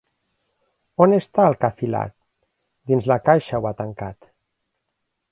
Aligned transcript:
On 1.05 1.11
està 1.17 1.43
el 1.49 1.57
que 1.63 1.67
ha 1.67 1.75
filat? 1.81 2.15
Dins 2.91 3.09
la 3.11 3.17
caixa 3.27 3.59
ho 3.61 3.67
ha 3.71 3.73
tancat. 3.83 4.31